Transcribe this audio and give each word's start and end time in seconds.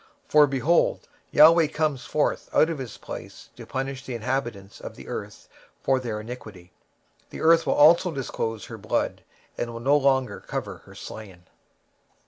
23:026:021 0.29 0.31
For, 0.31 0.47
behold, 0.47 1.07
the 1.31 1.41
LORD 1.43 1.73
cometh 1.75 2.15
out 2.55 2.69
of 2.71 2.79
his 2.79 2.97
place 2.97 3.49
to 3.55 3.67
punish 3.67 4.03
the 4.03 4.15
inhabitants 4.15 4.81
of 4.81 4.95
the 4.95 5.07
earth 5.07 5.47
for 5.83 5.99
their 5.99 6.19
iniquity: 6.19 6.71
the 7.29 7.41
earth 7.41 7.67
also 7.67 8.09
shall 8.09 8.11
disclose 8.11 8.65
her 8.65 8.79
blood, 8.79 9.21
and 9.59 9.67
shall 9.67 9.79
no 9.79 9.99
more 9.99 10.39
cover 10.39 10.77
her 10.85 10.95
slain. 10.95 11.43